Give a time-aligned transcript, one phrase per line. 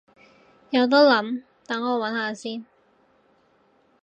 [0.71, 2.65] 有得諗，等我搵下先